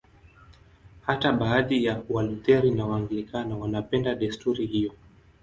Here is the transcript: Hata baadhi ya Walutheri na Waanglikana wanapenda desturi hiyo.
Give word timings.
Hata 1.01 1.31
baadhi 1.33 1.83
ya 1.85 2.03
Walutheri 2.09 2.71
na 2.71 2.85
Waanglikana 2.85 3.57
wanapenda 3.57 4.15
desturi 4.15 4.65
hiyo. 4.65 4.93